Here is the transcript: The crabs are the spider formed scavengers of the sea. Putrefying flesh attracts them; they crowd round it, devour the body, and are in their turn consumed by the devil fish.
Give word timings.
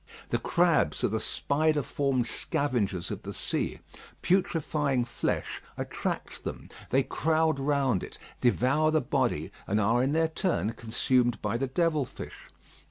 The 0.31 0.39
crabs 0.39 1.03
are 1.03 1.09
the 1.09 1.19
spider 1.19 1.83
formed 1.83 2.25
scavengers 2.25 3.11
of 3.11 3.21
the 3.21 3.35
sea. 3.35 3.81
Putrefying 4.23 5.05
flesh 5.05 5.61
attracts 5.77 6.39
them; 6.39 6.69
they 6.89 7.03
crowd 7.03 7.59
round 7.59 8.01
it, 8.03 8.17
devour 8.39 8.89
the 8.89 8.99
body, 8.99 9.51
and 9.67 9.79
are 9.79 10.01
in 10.01 10.13
their 10.13 10.29
turn 10.29 10.71
consumed 10.73 11.39
by 11.39 11.55
the 11.57 11.67
devil 11.67 12.05
fish. 12.07 12.47